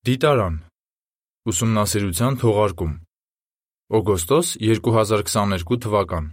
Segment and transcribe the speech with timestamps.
[0.00, 0.54] Դիտարան.
[1.50, 2.92] Ուսումնասիրության թողարկում.
[3.96, 6.28] Օգոստոս 2022 թվական.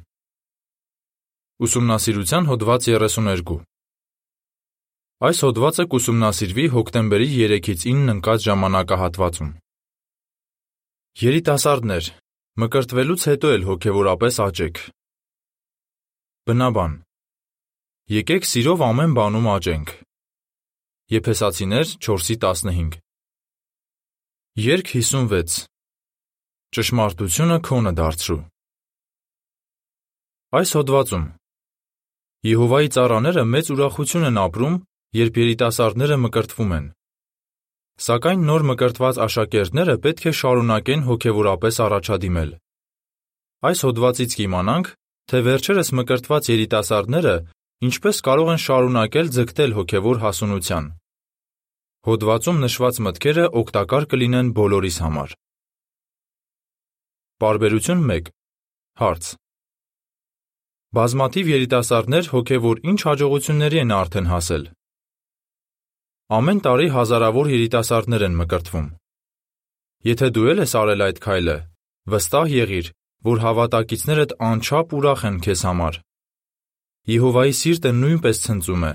[1.60, 3.58] Ուսումնասիրության հոդված 32
[5.28, 9.50] Այս հոդվածը կուսումնասիրվի հոկտեմբերի 3-ից 9 ընկած ժամանակահատվածում։
[11.28, 12.06] Երիտասարդներ,
[12.64, 14.80] մկրտվելուց հետո էլ հոգևորապես աճեք։
[16.48, 16.94] Բնաբան.
[18.16, 19.92] Եկեք սիրով ամեն բանում աճենք։
[21.18, 23.07] Եփեսացիներ 4:15
[24.58, 25.68] Երկ 56
[26.74, 28.38] Ճշմարտությունը քոնը դարձրու
[30.58, 31.28] Այս հոդվածում.
[32.50, 34.80] Եհովայի ծառաները մեծ ուրախություն են ապրում,
[35.22, 36.90] երբ երիտասարդները մկրտվում են։
[38.08, 42.52] Սակայն նոր մկրտված աշակերտները պետք է շարունակեն հոգևորապես առաջադիմել։
[43.62, 44.94] Այս հոդվածից կիմանանք,
[45.30, 47.36] թե վերջերս մկրտված երիտասարդները
[47.94, 50.96] ինչպես կարող են շարունակել ձգտել հոգևոր հասունության։
[52.08, 55.32] Հոդվածում նշված մտքերը օգտակար կլինեն բոլորիս համար։
[57.44, 58.30] Պարբերություն 1
[59.02, 59.32] Հարց.
[60.98, 64.64] Բազմաթիվ երիտասարդներ հոգևոր ինչ հաջողությունների են արդեն հասել։
[66.38, 68.88] Ամեն տարի հազարավոր երիտասարդներ են մկրտվում։
[70.08, 71.58] Եթե դու ել ես արել այդ քայլը,
[72.16, 72.88] վստահ եղիր,
[73.28, 76.00] որ հավատակիցներդ անչափ ուրախ են քեզ համար։
[77.12, 78.94] Եհովայի սիրտը նույնպես ցնծում է։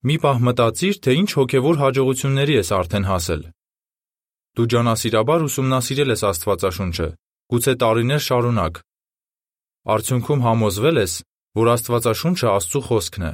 [0.00, 3.42] Մի պահ մտածիր, թե ինչ հոգևոր հաջողությունների ես արդեն հասել։
[4.56, 7.08] Դու ջանասիրաբար ուսումնասիրել ես Աստվածաշունչը,
[7.52, 8.80] գուցե տարիներ շարունակ։
[9.94, 11.16] Արդյունքում համոզվել ես,
[11.60, 13.32] որ Աստվածաշունչը Աստծո խոսքն է։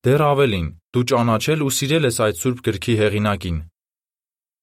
[0.00, 3.58] Դեռ ավելին, դու ճանաչել ու սիրել ես այդ Սուրբ գրքի հեղինակին։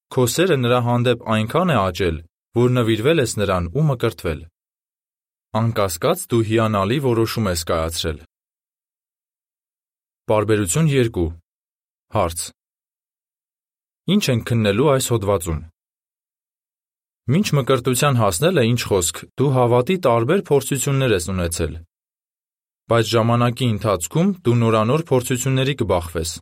[0.08, 2.16] Քո սերը նրա հանդեպ այնքան է աճել,
[2.58, 4.40] որ նվիրվել ես նրան ու մկրտվել։
[5.62, 8.18] Անկասկած դու հիանալի որոշում ես կայացրել։
[10.28, 11.22] Պարբերություն 2
[12.12, 12.40] Հարց.
[14.12, 15.60] Ինչ են քննելու այս հոդվածում։
[17.32, 21.72] Մինչ մկրտության հասնելը ինչ խոսք, դու հավատի տարբեր փորձություններ ես ունեցել։
[22.92, 26.32] Բայց ժամանակի ընթացքում դու նորանոր փորձությունների կբախվես։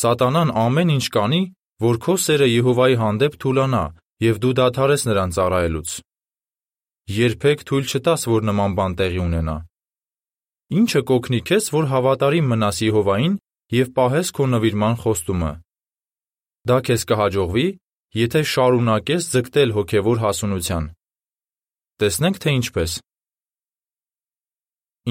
[0.00, 1.42] Սատանան ամեն ինչ կանի,
[1.86, 3.84] որ քո սերը Եհովայի հանդեպ թուլանա
[4.26, 5.96] եւ դու դադարես նրան ծառայելուց։
[7.24, 9.56] Երբեք թույլ չտաս, որ նման բան տեղի ունենա։
[10.66, 13.34] Ինչը կօգնի քեզ, որ հավատարիմ մնաս Եհովային
[13.76, 15.50] եւ պահես քո նվիրման խոստումը։
[16.66, 17.66] Դա քեզ կհաջողվի,
[18.18, 20.88] եթե շարունակես ձգտել հոգևոր հասունության։
[22.02, 22.96] Տեսնենք թե ինչպես։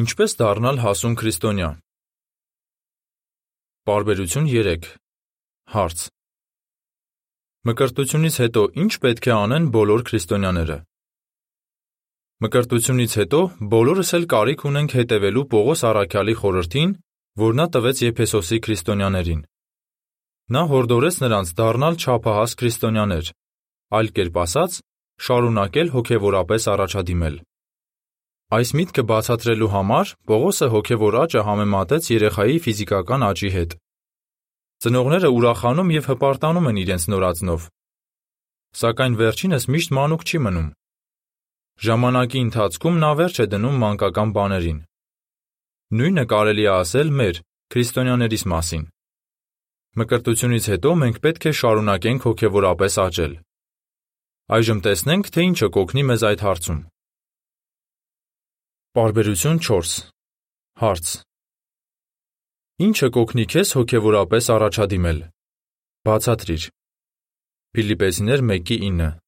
[0.04, 1.70] Ինչպես դառնալ հասուն քրիստոնյա։
[3.88, 4.90] Պարբերություն 3
[5.72, 6.04] Հարց.
[7.66, 10.78] Մկրտությունից հետո ինչ պետք է անեն բոլոր քրիստոնյաները։
[12.44, 13.40] Մկրտությունից հետո
[13.72, 16.90] բոլորս էլ կարիք ունենք հետևելու Պողոս առաքյալի խորհրդին,
[17.40, 19.40] որ նա տվեց Եփեսոսի քրիստոնյաներին։
[20.56, 23.32] Նա հորդորեց նրանց դառնալ չափահաս քրիստոնյաներ,
[23.96, 24.78] այլ կերպ ասած,
[25.26, 27.36] շարունակել հոգևորապես առաջադիմել։
[28.56, 33.80] Այս միտքը բացատրելու համար Պողոսը հոգևոր աճը համեմատեց երեխայի ֆիզիկական աճի հետ։
[34.86, 37.70] Ծնողները ուրախանում եւ հպարտանում են իրենց նորածնով։
[38.76, 40.68] Սակայն վերջինս միշտ մանուկ չի մնում։
[41.84, 44.78] Ժամանակի ընթացքում նա վերջ է դնում մանկական բաներին։
[46.00, 47.40] Նույնը կարելի է ասել մեր՝
[47.76, 48.86] քրիստոնյաներիս մասին։
[50.00, 53.34] Մկրտությունից հետո մենք պետք է շարունակենք հոգևորապես աճել։
[54.56, 56.80] Այժմ տեսնենք, թե ինչը կօգնի մեզ այդ հարցում։
[58.96, 59.94] Պարբերություն 4
[60.86, 61.06] Հարց.
[62.86, 65.20] Ինչը կօգնի քեզ հոգևորապես առաջադիմել։
[66.08, 66.64] Բացատրիր։
[67.76, 69.25] Փիլիպպեսիներ 1:9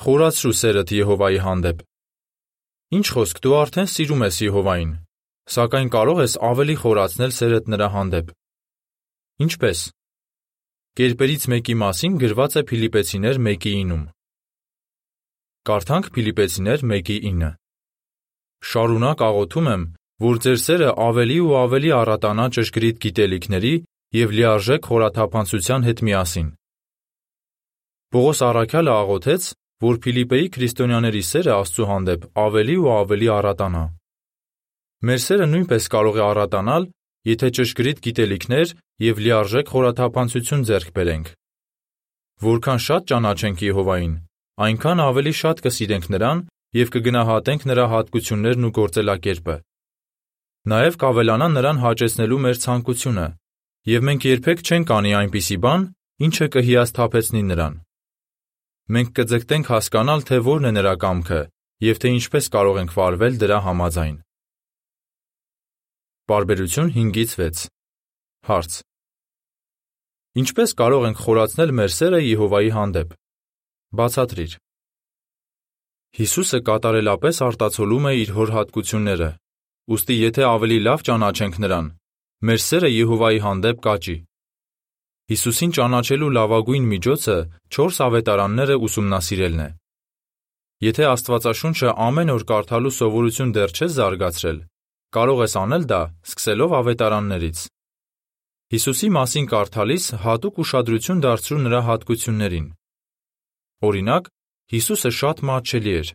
[0.00, 1.82] Խորացրու սերդ Եհովայի հանդեպ։
[2.96, 4.92] Ինչ խոսք, դու արդեն սիրում ես Եհովային,
[5.52, 8.32] սակայն կարող ես ավելի խորացնել սերդ նրա հանդեպ։
[9.46, 9.80] Ինչպես։
[10.92, 14.02] Կերպերից մեկի մասին գրված է Փիլիպպեցիներ 1:9-ում։
[15.68, 17.52] Կարդանք Փիլիպպեցիներ 1:9։
[18.72, 19.84] Շարունակ աղոթում եմ,
[20.22, 23.74] որ ձեր սերը ավելի ու ավելի առատանա ճշգրիտ գիտելիքների
[24.18, 26.48] եւ լիարժեք խորաթափանցության հետ միասին։
[28.12, 29.42] Պողոս առաքյալը աղոթեց,
[29.82, 33.82] որ Փիլիպեի քրիստոնյաների սերը Աստծո հանդեպ ավելի ու ավելի առատանա։
[35.02, 36.84] Մեր սերը նույնպես կարող է առատանալ,
[37.32, 41.32] եթե ճշգրիտ գիտելիքներ եւ լիարժեք խորաթափանցություն ձեռք բերենք։
[42.46, 44.14] Որքան շատ ճանաչենք Եհովային,
[44.66, 46.46] այնքան ավելի շատ կսիրենք նրան
[46.78, 49.56] եւ կգնահատենք նրա հատկություններն ու գործելակերպը։
[50.72, 53.26] Նաեւ կավելանա նրան հաճեցնելու մեր ցանկությունը,
[53.92, 55.86] եւ մենք երբեք չենք անի այնպիսի բան,
[56.22, 57.74] ինչը կհիասթափեցնի նրան։
[58.90, 61.42] Մենք կձգտենք հասկանալ, թե որն է նրա կամքը
[61.86, 64.16] և թե ինչպես կարող ենք վարվել դրա համաձայն։
[66.32, 67.62] Պարբերություն 5-6
[68.48, 68.80] Հարց.
[70.42, 73.14] Ինչպե՞ս կարող ենք խորացնել մեր սերը Եհովայի հանդեպ։
[74.02, 74.58] Բացատրիր։
[76.18, 79.30] Հիսուսը կատարելապես արտացոլում է իր հոր հատկությունները։
[79.92, 81.86] Ոստի եթե ավելի լավ ճանաչենք նրան,
[82.50, 84.16] մեր սերը Եհովայի հանդեպ կաճի։
[85.30, 87.34] Հիսուսին ճանաչելու լավագույն միջոցը
[87.76, 89.68] 4 ավետարանները ուսումնասիրելն է։
[90.82, 94.58] Եթե Աստվածաշունչը ամեն օր կարդալու սովորություն դեռ չես զարգացրել,
[95.14, 97.62] կարող ես անել դա սկսելով ավետարաններից։
[98.74, 102.66] Հիսուսի մասին կարդալիս հատուկ ուշադրություն դարձրու նրա հատկություններին։
[103.86, 104.30] Օրինակ,
[104.72, 106.14] Հիսուսը շատ մատչելի էր։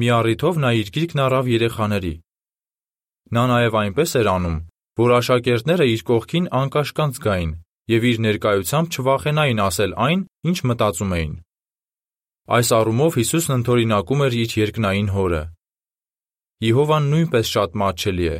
[0.00, 2.14] Մի առիթով նա իր գիրկն առավ երեխաների։
[3.36, 4.60] Նա նաև այնպես էր անում,
[5.00, 7.52] որ աշակերտները իր կողքին անկաշկանց գային
[7.90, 10.20] եւ իր ներկայությամբ չվախենային ասել այն,
[10.50, 11.32] ինչ մտածում էին։
[12.50, 15.42] Այս առումով Հիսուսն ընդօրինակում էր իր երկնային հորը։
[16.70, 18.38] Եհովան նույնպես շատ մատչելի է։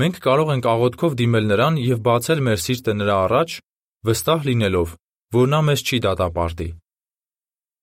[0.00, 3.54] Մենք կարող ենք աղոթքով դիմել նրան եւ բացել մեր սիրտը նրա առաջ,
[4.06, 4.92] վստահ լինելով,
[5.34, 6.68] որ նա մեզ չի դատապարտի։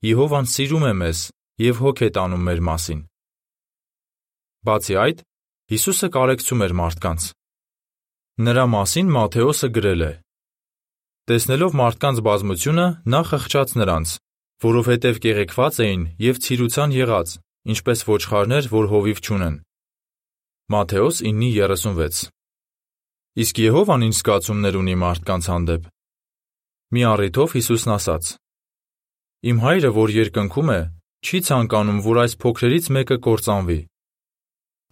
[0.08, 1.20] Եհովան սիրում է մեզ
[1.68, 3.02] եւ հոգ է տանում մեր մասին։
[4.68, 5.20] Բացի այդ,
[5.68, 7.24] Հիսուսը կարեկցում էր մարդկանց։
[8.48, 10.14] Նրա մասին Մատթեոսը գրել է.
[11.28, 14.12] Տեսնելով մարդկանց բազմությունը, նա խղճաց նրանց,
[14.64, 17.34] որովհետև կեղեքված էին եւ ցիրուցան եղած,
[17.68, 19.58] ինչպես ոչխարներ, որ հովիվ չունեն։
[20.72, 22.22] Մատթեոս 9:36
[23.44, 25.84] Իսկ Եհովան ինչ զգացումներ ունի մարդկանց հանդեպ։
[26.96, 28.24] Մի առիթով Հիսուսն ասաց.
[29.52, 30.82] Իմ հայրը, որ երկնքում է,
[31.28, 33.80] չի ցանկանում, որ այս փոքրերից մեկը կործանվի։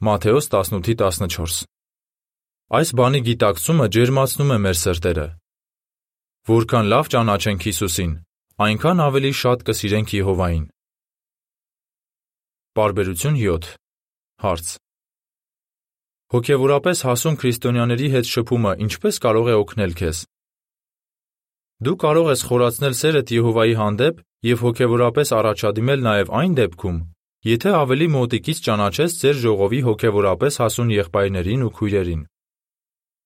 [0.03, 1.63] Մատթեոս 18:14
[2.75, 5.27] Այս բանի գիտակցումը ջերմացնում է մեր սրտերը։
[6.45, 8.09] Որքան լավ ճանաչենք Հիսուսին,
[8.61, 10.65] այնքան ավելի շատ կսիրենք Եհովային։
[12.77, 13.69] Բարբերություն 7
[14.45, 14.67] Հարց.
[16.35, 20.21] Հոգևորապես հասուն քրիստոնյաների հետ շփումը ինչպես կարող է օգնել քեզ։
[21.81, 27.01] Դու կարող ես խորացնել սերդ Եհովայի հանդեպ եւ հոգեվորապես առաջադիմել նաև այն դեպքում,
[27.49, 32.23] եթե ավելի մոտիկից ճանաչես ձեր ժողովի հոգեվորապես հասուն եղբայրներին ու քույրերին։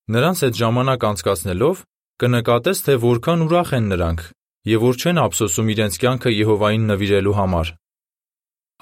[0.08, 1.84] Նրանց հետ ժամանակ անցկացնելով
[2.20, 4.22] կնկատես, թե որքան ուրախ են նրանք
[4.68, 7.70] եւ որ չեն ափսոսում իրենց կյանքը Եհովային նվիրելու համար։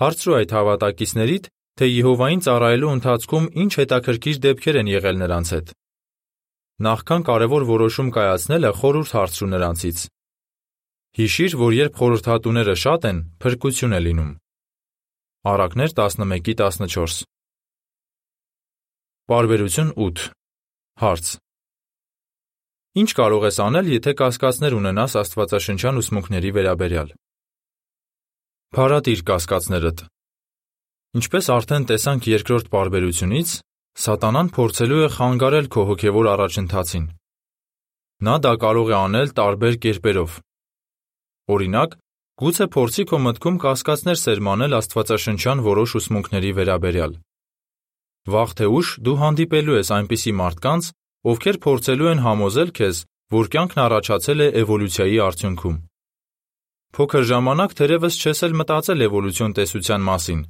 [0.02, 1.44] Հարցրու այդ հավատակիցներիդ,
[1.78, 5.72] թե Եհովային ծառայելու ընթացքում ինչ հետաքրքիր դեպքեր են եղել նրանց հետ։
[6.88, 9.98] Նախքան կարևոր որոշում կայացնելը խորհուրդ հարցրու նրանցից։
[11.18, 14.30] Հիշիր, որ երբ խորհրդատուները շատ են, փրկություն է լինում։
[15.48, 17.26] Առակներ 11-14
[19.28, 20.30] Բարբերություն 8
[20.98, 21.26] Հարց.
[22.98, 27.10] Ինչ կարող ես անել, եթե կասկածներ ունենաս Աստվածաշնչյան ուսմունքների վերաբերյալ։
[28.74, 30.02] Փարատիր կասկածներդ։
[31.18, 33.52] Ինչպես արդեն տեսանք երկրորդ բարբերությունից,
[33.98, 37.06] Սատանան փորձելու է խանգարել քո հոգևոր առաջընթացին։
[38.28, 40.36] Նա դա կարող է անել տարբեր կերպերով։
[41.54, 41.96] Օրինակ,
[42.42, 47.18] գուցե փորձի քո մտքում կասկածներ սերմանել Աստվածաշնչյան որոշ ուսմունքների վերաբերյալ։
[48.28, 50.90] Վաղ թե ուշ դու հանդիպելու ես այնպիսի մարդկանց,
[51.32, 53.00] ովքեր փորձելու են համոզել քեզ,
[53.34, 55.76] որ կյանքն առաջացել է էվոլյուցիայի արդյունքում։
[56.98, 60.40] Փոքր ժամանակ թերևս չես էլ մտածել էվոլյուցիոն տեսության մասին,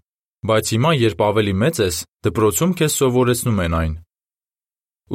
[0.49, 1.97] բայց հիմա, երբ ավելի մեծ ես,
[2.29, 3.95] դպրոցում քեզ սովորեցնում են այն։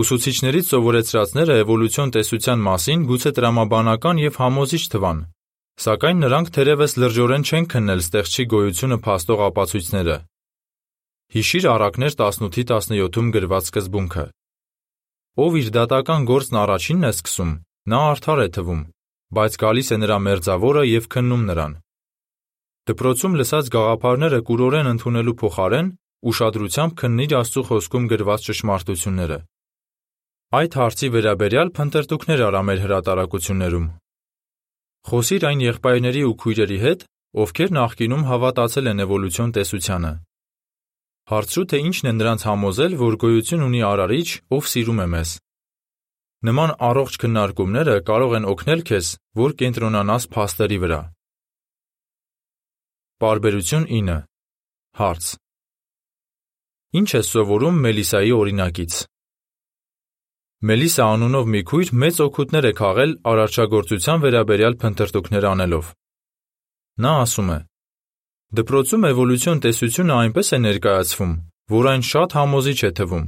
[0.03, 5.19] Ուսուցիչներից սովորեցրածները էվոլյուցիոն տեսության մասին գուցե տրամաբանական եւ համոզիչ թվան,
[5.81, 10.17] Սակայն նրանք թերևս լրջորեն չեն քննել ստեղծչի գոյությունը փաստող ապացույցները։
[11.33, 14.25] Հիշիր Առակներ 18-17-ում գրված սկզբունքը։
[15.33, 17.51] Ով իր դատական գործն առաջինն է սկսում,
[17.89, 18.81] նա արդար է թվում,
[19.33, 21.71] բայց գալիս է նրա մերձավորը եւ քննում նրան։
[22.89, 25.89] Դպրոցում լսած գաղափարները կուրորեն ընդունելու փոխարեն
[26.33, 29.37] ուշադրությամբ քննիր Աստծո խոսքում գրված ճշմարտությունները։
[30.53, 33.87] Այդ հարցի վերաբերյալ փնտրտուքներ արա մեր հրատարակություններում։
[35.09, 37.07] Խոսիր այն եղբայրների ու քույրերի հետ,
[37.43, 40.13] ովքեր նախկինում հավատացել են էվոլյուցիոն տեսությանը։
[41.31, 44.27] Հարցրու, թե ինչն է նրանց համոզել, որ գոյություն ունի Արարիչ,
[44.57, 45.29] ով սիրում է մեզ։
[46.43, 49.07] Նման առողջ քննարկումները կարող են օգնել քեզ,
[49.39, 50.99] որ կենտրոնանաս փաստերի վրա։
[53.23, 54.19] Բարբերություն 9
[54.99, 55.31] Հարց.
[56.99, 58.93] Ինչ է սովորում Մելիսայի օրինակից։
[60.63, 65.89] Մելիսա անունով մի քույր մեծ օգուտներ է քաղել արարչագործության վերաբերյալ փնտրտուքներ անելով։
[67.03, 67.57] Նա ասում է.
[68.53, 71.29] Դպրոցում էվոլյուցիոն տեսությունը այնպես է ներկայացվում,
[71.73, 73.23] որ այն շատ համոզիչ է թվում։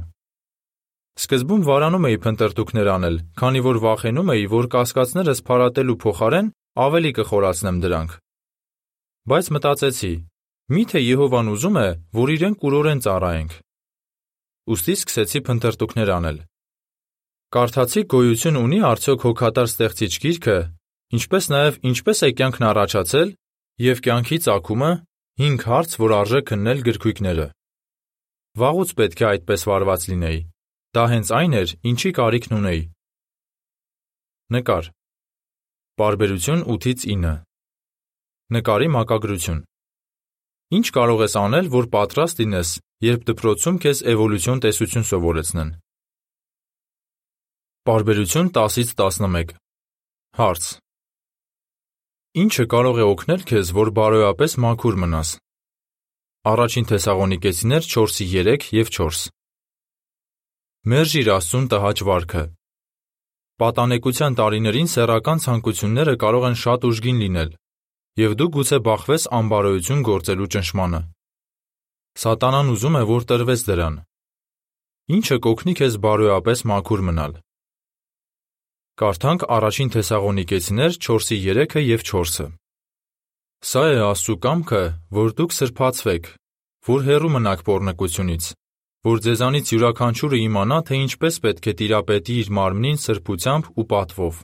[1.18, 6.50] Սկզբում վարանում էի փնտրտուքներ անել, քանի որ վախենում էի, որ կասկածներս փարատելու փոխարեն
[6.86, 8.12] ավելի կխորացնեմ դրանք։
[9.26, 10.12] Բայց մտածեցի.
[10.76, 13.52] միթե Եհովան ուզում է, որ իրեն կուրորեն ծառայենք։
[14.70, 16.38] Ոստի սկսեցի փնտրտուքներ անել։
[17.56, 20.56] Կարդացի գոյություն ունի արդյոք հոգատար ստեղծիչ գիրքը,
[21.18, 23.28] ինչպես նաև ինչպես է կյանքն առաջացել
[23.86, 24.90] եւ կյանքի ցակումը
[25.36, 27.44] 5 հարց, որ արժե քննել գրքույկները։
[28.56, 30.38] Վաղուց պետք է այդպես վարված լինեի։
[30.96, 32.80] Դա հենց այն էր, ինչի կարիքն ունեի։
[34.56, 34.88] Նկար։
[36.00, 37.34] Բարբերություն 8-ից 9։
[38.56, 39.60] Նկարի մակագրություն։
[40.80, 42.72] Ինչ կարող ես անել, որ պատրաստ լինես,
[43.04, 45.70] երբ դպրոցում քեզ էվոլյուցիոն տեսություն սովորեցնեն։
[47.86, 49.56] Բարբերություն 10-ից 11։
[50.40, 50.64] Հարց.
[52.36, 55.28] Ինչը կարող է օգնել քեզ, որ բարոյապես մաքուր մնաս։
[56.50, 59.20] Առաջին Թեսաղոնիկեցիներ 4:3 եւ 4։
[60.92, 62.42] Մերժիր Աստծուն տհաճ վարքը։
[63.62, 67.50] Պատանեկության տարիներին սեռական ցանկությունները կարող են շատ ուժգին լինել,
[68.20, 71.00] եւ դու գուցե բախվես անբարոյություն գործելու ճնշմանը։
[72.20, 73.96] Սատանան ուզում է, որ տրվես դրան։
[75.16, 77.32] Ինչը կօգնի քեզ բարոյապես մաքուր մնալ։
[78.96, 82.44] Կարդանք առաջին Թեսաղոնիկեցիներ 4:3-ը եւ 4-ը։
[83.70, 84.80] Սա է Աստծու կամքը,
[85.16, 86.28] որ դուք սրբացվեք,
[86.88, 88.46] որ հեռու մնաք pornokությունից,
[89.04, 94.38] որ ձեզանից յուրաքանչյուրը իմանա, թե ինչպես պետք է տիրապետի իր մարմնին սրբությամբ ու պատվով։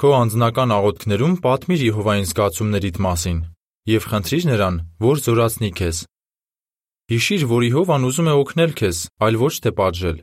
[0.00, 3.38] Քո անձնական աղոթքներում պատմիր Եհովային զգացումներիդ մասին
[3.92, 6.00] եւ խնդրիր նրան, որ զորացնի քեզ։
[7.12, 10.18] Հիշիր, որ Եհովան ուզում է օգնել քեզ, այլ ոչ թե պատժել։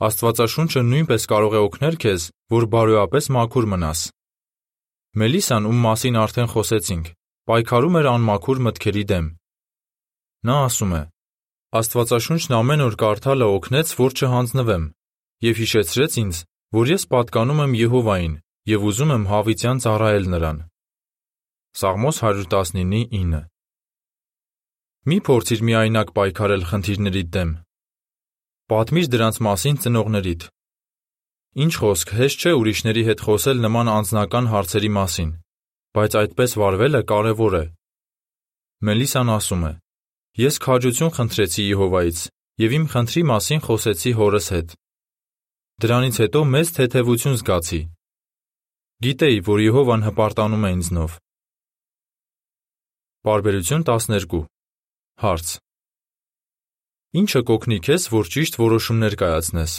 [0.00, 2.22] Աստվածաշունչը նույնպես կարող է օգնել քեզ,
[2.54, 4.04] որ բարոյապես մաքուր մնաս։
[5.20, 7.10] Մելիսան, ում մասին արդեն խոսեցինք,
[7.50, 9.26] պայքարում էր անմաքուր մտքերի դեմ։
[10.48, 11.02] Նա ասում է.
[11.80, 14.84] Աստվածաշունչն ամեն օր կարդալը օգնեց, որ չհանձնվեմ,
[15.50, 16.42] եւ հիշեցրեց ինձ,
[16.80, 18.34] որ ես պատկանում եմ Եհովային
[18.70, 20.58] եւ ուզում եմ հավիտյան ծառայել նրան։
[21.80, 23.40] Սաղմոս 119:9
[25.10, 27.50] Մի փորձիր միայնակ պայքարել խնդիրներիդ դեմ,
[28.70, 30.44] Պատմիր դրանց մասին ծնողներիդ։
[31.62, 35.30] Ինչ խոսք, հեշտ չէ ուրիշների հետ խոսել նման անձնական հարցերի մասին,
[35.98, 37.62] բայց այդպես վարվելը կարևոր է։
[38.86, 39.72] Մելիսան ասում է.
[40.38, 42.20] Ես քաջություն խնդրեցի Եհովայից
[42.62, 44.76] եւ իմ խնդրի մասին խոսեցի հորս հետ։
[45.82, 47.80] Դրանից հետո մեծ թեթևություն զգացի։
[49.02, 51.18] Գիտեի, որ Եհովան հպարտանում է ինձնով։
[53.26, 54.46] Բարբերություն 12
[55.24, 55.56] Հարց.
[57.10, 59.72] Ինչը կօգնի քեզ, որ ճիշտ որոշումներ կայացնես։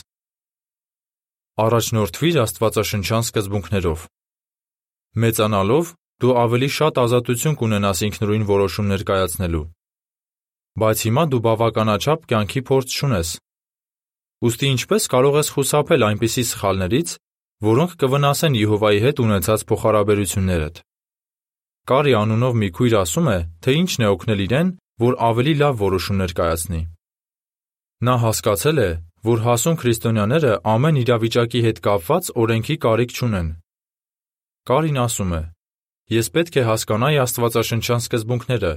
[1.63, 4.03] Առաջնորդվիր Աստվածաշնչյան սկզբունքներով։
[5.23, 9.63] Մեծանալով դու ավելի շատ ազատություն կունենաս ինքնուրույն որոշումներ կայացնելու։
[10.83, 13.29] Բայց հիմա դու բավականաչափ կյանքի փորձ չունես։
[14.51, 17.09] Ոստի ինչպես կարող ես խուսափել այնպիսի սխալներից,
[17.71, 20.87] որոնք կվնասեն Եհովայի հետ ունեցած փոխհարաբերություններդ։
[21.87, 26.33] Կարի անունով մի քույր ասում է, թե ինչն է օգնել իրեն, որ ավելի լավ որոշումներ
[26.41, 26.81] կայացնի։
[28.01, 28.89] Նա հասկացել է,
[29.29, 33.49] որ հասուն քրիստոնյաները ամեն իրավիճակի հետ կապված օրենքի կարիք չունեն։
[34.71, 35.41] Կարին ասում է.
[36.11, 38.71] Ես պետք է հասկանայի Աստվածաշնչյան սկզբունքները,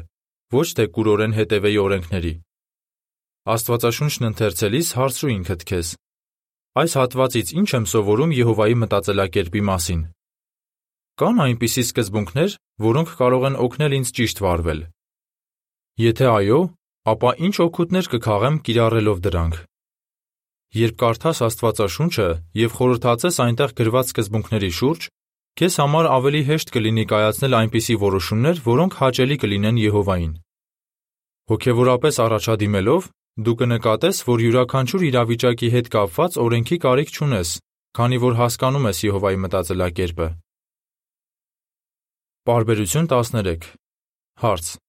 [0.55, 2.35] ոչ թե կուրորեն հետևեի օրենքների։
[3.55, 5.89] Աստվածաշունչն ընթերցելիս հարցրու ինքդ քեզ.
[6.85, 10.01] այս հատվածից ինչ եմ սովորում Եհովայի մտածելակերպի մասին։
[11.21, 14.81] Կան այնպիսի սկզբունքներ, որոնք կարող են օգնել ինձ ճիշտ վարվել։
[16.05, 16.61] Եթե այո,
[17.05, 19.57] ապա ինչ օգուտներ կքաղեմ կիրառելով դրանք։
[20.75, 25.05] Երբ կարդաս Աստվածաշունչը եւ խորհրդածես այնտեղ գրված սկզբունքների շուրջ,
[25.61, 30.33] քեզ համար ավելի հեշտ կլինի կայացնել այնպիսի որոշումներ, որոնք հաճելի կլինեն Եհովային։
[31.53, 33.09] Հոգեվորապես առաջադիմելով,
[33.45, 37.51] դու կնկատես, որ յուրաքանչյուր իրավիճակի հետ կապված օրենքի կարիք չունես,
[37.95, 40.29] քանի որ հասկանում ես Եհովայի մտածելակերպը։
[42.49, 43.69] Բարբերություն 13
[44.43, 44.84] Հարց.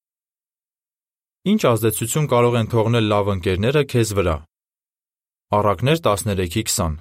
[1.46, 4.34] Ինչ ազդեցություն կարող են թողնել լավ ընկերները քեզ վրա։
[5.54, 6.96] Առակներ 13:20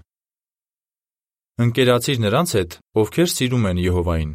[1.65, 4.35] Ընկերացիր նրանց հետ, ովքեր սիրում են Եհովային։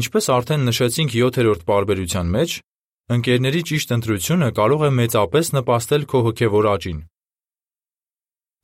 [0.00, 2.50] Ինչպես արդեն նշեցինք 7-րդ պարբերության մեջ,
[3.14, 6.98] ընկերների ճիշտ ընտրությունը կարող է մեծապես նպաստել քո հոգևոր աճին։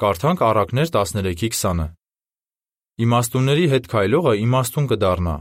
[0.02, 1.87] Կարդանք Առակներ 13:20-ը։
[3.06, 5.37] Իմաստունների հետ քայլողը իմաստուն կդառնա,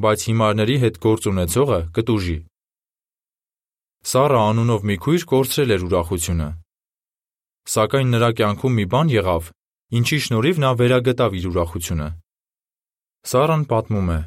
[0.00, 2.38] բայց հիմարների հետ գործ ունեցողը կտուժի։
[4.02, 6.46] Սառա անունով մի քույր կորցրել էր ուրախությունը։
[7.72, 9.50] Սակայն նրա կյանքում մի բան եղավ,
[9.98, 12.08] ինչի շնորհիվ նա վերագտավ իր ուրախությունը։
[13.32, 14.20] Սառան պատմում է.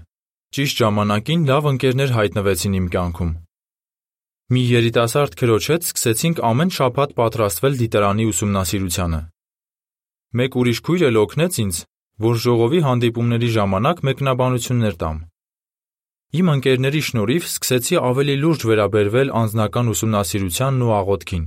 [0.55, 3.33] Ճիշտ ժամանակին լավ ընկերներ հայտնվեցին իմ կյանքում։
[4.55, 9.21] Մի երիտասարդ քրոջ հետ սկսեցինք ամեն շաբաթ պատրաստվել դիտարանի ուսումնասիրությանը։
[10.39, 11.77] Մեկ ուրիշ քույր էլ օգնեց ինձ,
[12.23, 15.17] որ ժողովի հանդիպումների ժամանակ մեկնաբանություններ տամ։
[16.33, 21.45] Իմ ընկերների շնորհիվ սկսեցի ավելի լուրջ վերաբերվել անձնական ուսումնասիրությանն ու աղոթքին։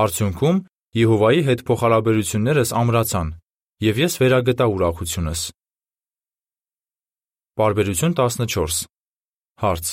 [0.00, 0.58] Արդյունքում
[0.90, 3.28] Եհովայի հետ փոխհարաբերություններս ամրացան,
[3.86, 5.42] եւ ես վերագտա ուրախությունս։
[7.60, 8.80] Բարբերություն 14
[9.62, 9.92] Հարց.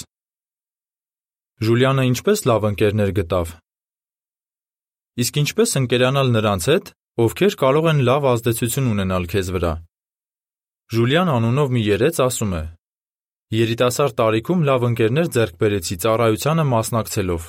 [1.68, 3.54] Ժուլիանը ինչպես լավ ընկերներ գտավ։
[5.22, 6.92] Իսկ ինչպես ընկերանալ նրանց հետ,
[7.28, 9.74] ովքեր կարող են լավ ազդեցություն ունենալ քեզ վրա։
[10.98, 12.64] Ժուլիան անունով մի երեց ասում է.
[13.56, 17.46] Երիտասարդ տարիքում լավ ընկերներ ձեռք բերեցի ծառայությանը մասնակցելով։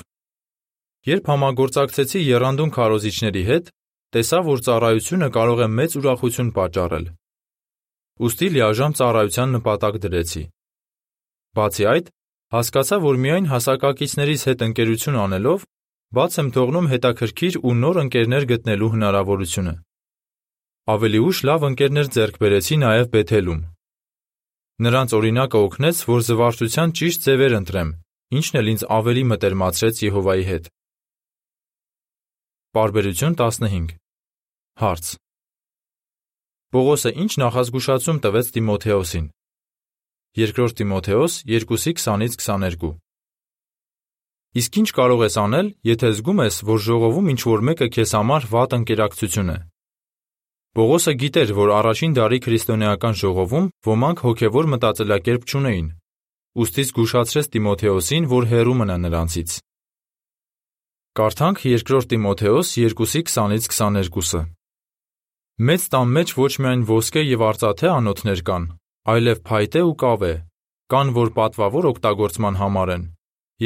[1.09, 3.73] Երբ համագործակցեցի երանդուն քարոզիչների հետ,
[4.15, 7.09] տեսա, որ ծառայությունը կարող է մեծ ուրախություն պատճառել։
[8.23, 10.43] Ոստի լիաժամ ծառայության նպատակ դրեցի։
[11.59, 12.07] Բացի այդ,
[12.49, 15.65] Հասկացա, որ միայն հասակակիցներիս հետ ընկերություն անելով
[16.17, 19.73] բաց եմ թողնում հետաքրքիր ու նոր ընկերներ գտնելու հնարավորությունը։
[20.93, 23.59] Ավելի ուշ լավ ընկերներ ձեռք բերեցի նաև Բեթելում։
[24.79, 27.89] Նրանց օրինակը օգնեց, որ զվարճության ճիշտ ձևեր ընտրեմ,
[28.39, 30.69] ինչն էլ ինձ ավելի մտերմացրեց Եհովայի հետ։
[32.77, 33.91] Բարբերություն 15
[34.79, 35.09] Հարց.
[36.71, 39.25] Պողոսը ինչ նախազգուշացում տվեց Տիմոթեոսին։
[40.39, 42.93] 2 Տիմոթեոս 2:20-ից 22
[44.63, 48.79] Իսկ ինչ կարող ես անել, եթե զգում ես, որ ժողովում ինչ-որ մեկը քեզ համար վատ
[48.79, 49.57] ընկերակցություն է։
[50.79, 55.87] Պողոսը գիտեր, որ առաջին դարի քրիստոնեական ժողովում ոմանք հոգևոր մտածելակերպ չունեին։
[56.59, 59.55] Ոստի զգուշացրեց Տիմոթեոսին, որ հեռու մնա նրանցից։
[61.19, 64.41] Կարդանք 2 Տիմոթեոս 2:20-ից 22-ը։
[65.67, 68.69] Մեծ տան մեջ ոչ միայն ոսկե եւ արծաթե անոթներ կան,
[69.11, 70.33] այլև փայտե ու կավե,
[70.95, 73.03] կան, որ պատվավոր օգտագործման համար են,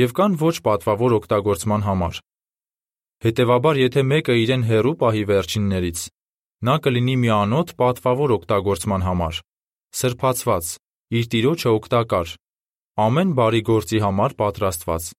[0.01, 2.19] եւ կան ոչ պատվավոր օգտագործման համար։
[3.21, 5.99] Հետևաբար, եթե մեկը իրեն հերու պահի վերջիններից,
[6.63, 9.39] նա կլինի մի անոթ պատվավոր օգտագործման համար,
[9.99, 10.69] սրբացված,
[11.17, 12.35] իր տիրոջը օգտակար,
[13.03, 15.09] ամեն բարի գործի համար պատրաստված։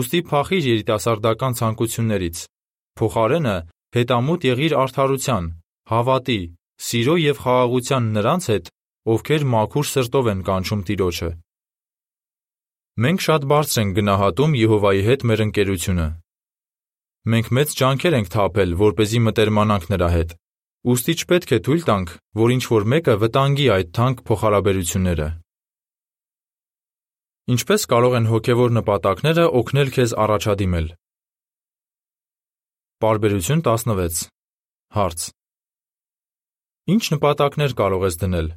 [0.00, 2.42] Ոստի փախիր երիտասարդական ցանկություններից։
[3.00, 3.56] Փոխարենը
[3.96, 5.46] հետամուտ եղիր արդարության,
[5.90, 6.40] հավատի,
[6.88, 8.72] սիրո եւ խաղաղության նրանց հետ,
[9.10, 11.30] ովքեր մաքուր սրտով են կանչում Տիրոջը։
[13.00, 16.06] Մենք շատ բարձր ենք գնահատում Եհովայի հետ մեր ընկերությունը։
[17.28, 20.30] Մենք մեծ ջանքեր ենք թափել, որ เป զի մտերմանանք նրա հետ։
[20.88, 25.28] Ոստի չպետք է թույլ տանք, որ ինչ որ մեկը վտանգի այդ թանկ փոխհարաբերությունները։
[27.50, 30.88] Ինչպես կարող են հոգևոր նպատակները օգնել քեզ առաջադիմել։
[33.04, 34.24] Բարբերություն 16
[34.96, 35.20] Հարց.
[36.90, 38.48] Ինչ նպատակներ կարող ես դնել,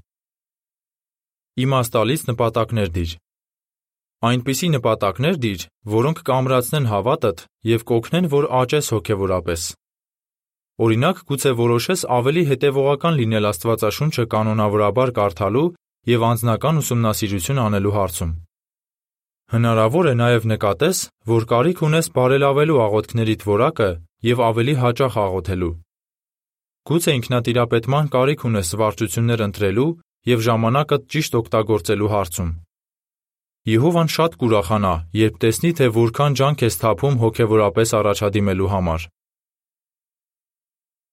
[1.53, 3.11] Իմաստալից նպատակներ դիր։
[4.23, 9.65] Այնպիսի նպատակներ դիր, որոնք կամրացնեն հավատդ եւ կօգնեն, որ աճես հոգեվորապես։
[10.83, 15.65] Օրինակ, գուցե որոշես ավելի հետևողական լինել Աստվածաշունչը կանոնավորաբար կարդալու
[16.13, 18.31] եւ անձնական ուսումնասիրություն անելու հարցում։
[19.53, 20.97] Հնարավոր է նաև նկատես,
[21.29, 23.89] որ կարիք ունես բարելավելու աղոթքներիդ որակը
[24.33, 25.73] եւ ավելի հաճախ աղոթելու։
[26.89, 29.91] Գուցե ինքնատիրապետման կարիք ունես վարչություններ ընտրելու
[30.31, 32.49] եւ ժամանակը ճիշտ օգտագործելու հարցում։
[33.63, 39.05] Եհովան շատ կուրախանա, երբ տեսնի, թե որքան ջանք ես թափում հոգեվորապես առաջադիմելու համար։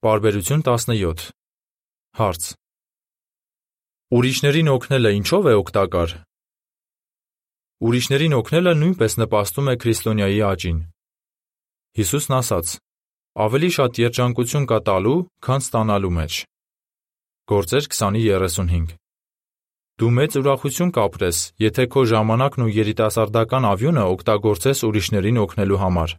[0.03, 1.29] Բարբերություն 17
[2.19, 2.49] Հարց.
[4.19, 6.15] Ուրիշներին օգնելը ինչով է օգտակար։
[7.87, 10.81] Ուրիշներին օգնելը նույնպես նպաստում է քրիստոնյայի աճին։
[12.01, 12.79] Հիսուսն ասաց.
[13.47, 16.43] Ավելի շատ երջանկություն կա տալու, քան ստանալու մեջ։
[17.55, 19.00] Գործեր 20:35
[20.01, 26.15] Դու մեծ ուրախություն կապրես, եթե քո ժամանակն ու երիտասարդական ավյունը օգտագործես ուրիշներին օգնելու համար։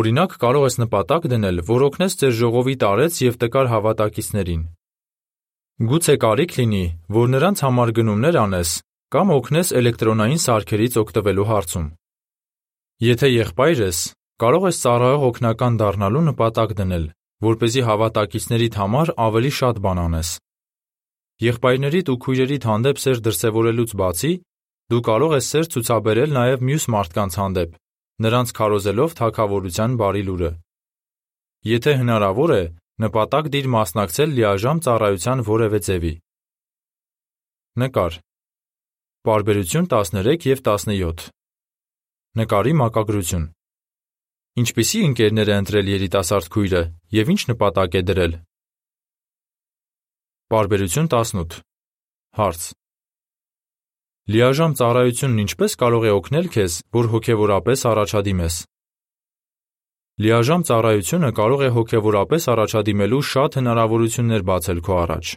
[0.00, 4.62] Օրինակ, կարող ես նպատակ դնել, որ օգնես ձեր ժողովի տարեց եւ տկար հավատակիցներին։
[5.92, 8.70] Գուցե կարիք լինի, որ նրանց համար գնումներ անես
[9.12, 11.86] կամ օգնես էլեկտրոնային սարքերից օգտվելու հարցում։
[13.04, 13.98] Եթե եղբայր ես,
[14.40, 17.04] կարող ես ծառայող օգնական դառնալու նպատակ դնել,
[17.44, 20.32] որ เป զի հավատակիցներիդ համար ավելի շատ բան անես։
[21.42, 24.32] Եղբայրներիդ ու քույրերիդ հանդեպ սեր դրսևորելուց բացի,
[24.92, 27.70] դու կարող ես սեր ցուցաբերել նաև մյուս մարդկանց հանդեպ,
[28.26, 30.50] նրանց քարոզելով թագավորության բարի լուրը։
[31.72, 32.62] Եթե հնարավոր է,
[33.02, 36.12] նպատակ դիր մասնակցել լիաժամ ծառայության որևէ ձևի։
[37.82, 38.20] Նկար։
[39.22, 41.26] Բարբերություն 13 եւ 17։
[42.42, 43.44] Նկարի մակագրություն։
[44.62, 46.82] Ինչպիսի ընկերներ է ընտրել երիտասարդ քույրը
[47.16, 48.34] եւ ինչ նպատակ է դրել։
[50.52, 51.54] Պարբերություն 18
[52.36, 52.64] Հարց.
[54.32, 58.58] Լիաժամ ծառայությունն ինչպե՞ս կարող է օգնել քեզ, որ հոգևորապես առաջադիմես։
[60.26, 65.32] Լիաժամ ծառայությունը կարող է հոգևորապես առաջադիմելու շատ հնարավորություններ բացել քո առաջ։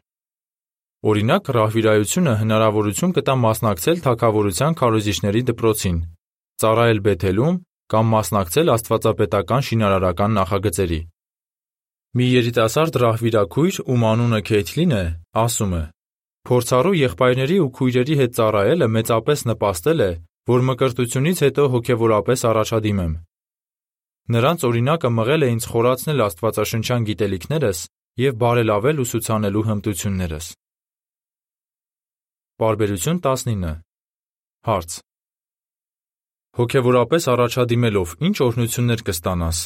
[1.15, 5.97] Օրինակ, ռահվիրայությունը հնարավորություն կտա մասնակցել թակավորության քարոզիչների դպրոցին,
[6.59, 7.63] ծառայել Բեթելում
[7.95, 11.01] կամ մասնակցել աստվածապետական շինարարական նախագծերի։
[12.15, 15.03] Մի երիտասարդ ռահվիրաքույր, ում անունը Քեյթլին է,
[15.35, 15.83] ասում է.
[16.47, 20.09] Փորձառու եղբայրների ու քույրերի հետ ծառայելը մեծապես նպաստել է,
[20.51, 23.13] որ մկրտությունից հետո հոգևորապես առաջադիմեմ։
[24.35, 27.79] Նրանց օրինակը մղել է ինձ խորացնել աստվածաշնչյան գիտելիքներս
[28.23, 30.47] եւ բարելավել ուսուցանելու հմտություններս։
[32.63, 33.75] Բարբերություն 19
[34.65, 34.91] Հարց.
[36.55, 39.57] Հոգևորապես առաջադիմելով ինչ օրհնություններ կստանաս։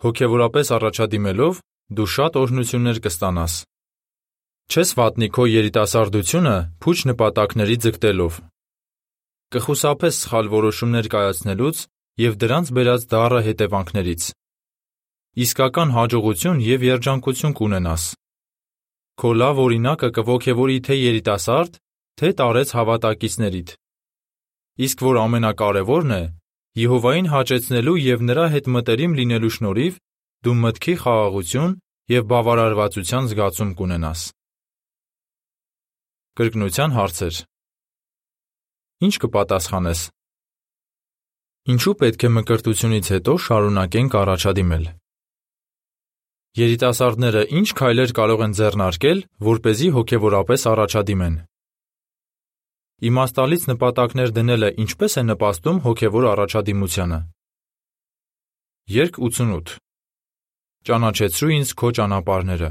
[0.00, 1.58] Հոգևորապես առաջադիմելով
[1.96, 3.54] դու շատ օրհնություններ կստանաս։
[4.70, 8.38] Չես վատնի քո երիտասարդությունը փուչ նպատակների ձգտելով։
[9.50, 11.82] Կխուսափես սխալ որոշումներ կայացնելուց
[12.24, 14.22] եւ դրանց բերած դառը հետևանքներից։
[15.44, 18.04] Իսկական հաջողություն եւ երջանկություն կունենաս։
[19.20, 21.72] Քո լավ օրինակը կողքեվորի թե երիտասարդ,
[22.20, 23.74] թե տարեց հավատակիցներիդ։
[24.86, 26.22] Իսկ որ ամենակարևորն է,
[26.78, 29.94] Եհովային հաճեցնելու եւ նրա հետ մտերիմ լինելու շնորհիվ
[30.46, 31.72] դու մտքի խաղաղություն
[32.14, 34.22] եւ բավարարվածության զգացում կունենաս։
[36.38, 37.40] Կրկնության հարցեր։
[39.00, 40.00] Ինչ կպատասխանես։
[41.74, 44.84] Ինչու պետք է մկրտությունից հետո շարունակենք առաջադիմել։
[46.60, 49.18] Երիտասարդները ինչ քայլեր կարող են ձեռնարկել,
[49.50, 51.34] որ เป զի հոգևորապես առաջադիմեն։
[53.00, 57.18] Իմաստալից նպատակներ դնելը ինչպես է նպաստում հոգևոր առաջադիմությանը։
[58.92, 59.78] Երկ 88
[60.90, 62.70] Ճանաչեցրու ինձ քո ճանապարհները։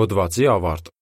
[0.00, 0.92] Հոդվացի ավարտ։